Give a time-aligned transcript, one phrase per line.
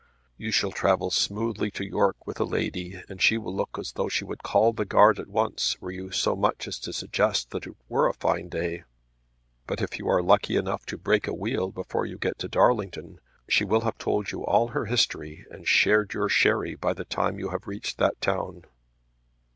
[0.35, 4.09] You shall travel smoothly to York with a lady and she will look as though
[4.09, 7.67] she would call the guard at once were you so much as to suggest that
[7.67, 8.83] it were a fine day;
[9.67, 13.19] but if you are lucky enough to break a wheel before you get to Darlington,
[13.47, 17.37] she will have told you all her history and shared your sherry by the time
[17.37, 18.65] you have reached that town.